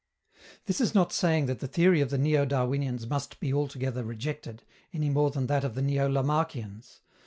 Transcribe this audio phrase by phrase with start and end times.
[0.65, 4.63] This is not saying that the theory of the neo Darwinians must be altogether rejected,
[4.91, 7.01] any more than that of the neo Lamarckians.